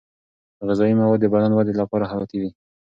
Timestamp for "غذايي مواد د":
0.67-1.25